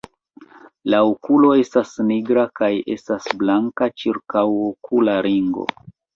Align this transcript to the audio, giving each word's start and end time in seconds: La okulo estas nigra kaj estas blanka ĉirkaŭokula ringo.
La 0.93 1.01
okulo 1.09 1.51
estas 1.63 1.91
nigra 2.07 2.47
kaj 2.61 2.71
estas 2.95 3.29
blanka 3.43 3.91
ĉirkaŭokula 4.01 5.21
ringo. 5.29 5.71